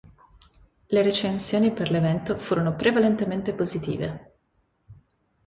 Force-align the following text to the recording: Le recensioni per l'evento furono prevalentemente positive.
Le 0.93 1.01
recensioni 1.03 1.71
per 1.71 1.91
l'evento 1.91 2.35
furono 2.39 2.75
prevalentemente 2.75 3.53
positive. 3.53 4.33